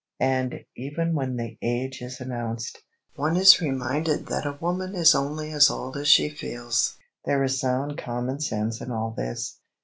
And, 0.19 0.65
even 0.75 1.13
when 1.13 1.35
the 1.35 1.59
age 1.61 2.01
is 2.01 2.19
announced, 2.19 2.79
one 3.13 3.37
is 3.37 3.61
reminded 3.61 4.25
that 4.29 4.47
"a 4.47 4.57
woman 4.59 4.95
is 4.95 5.13
only 5.13 5.51
as 5.51 5.69
old 5.69 5.95
as 5.95 6.07
she 6.07 6.27
feels." 6.27 6.97
There 7.25 7.43
is 7.43 7.59
sound 7.59 7.99
common 7.99 8.39
sense 8.39 8.81
in 8.81 8.89
all 8.89 9.11
this. 9.15 9.59